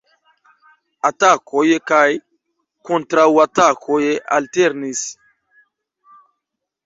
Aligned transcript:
Atakoj 1.09 1.65
kaj 1.91 2.05
kontraŭatakoj 2.89 3.99
alternis. 4.37 5.03